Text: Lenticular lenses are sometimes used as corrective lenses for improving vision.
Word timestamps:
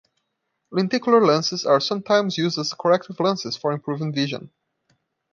Lenticular 0.71 1.23
lenses 1.23 1.63
are 1.63 1.79
sometimes 1.79 2.35
used 2.35 2.57
as 2.57 2.73
corrective 2.73 3.19
lenses 3.19 3.55
for 3.55 3.71
improving 3.71 4.11
vision. 4.11 4.49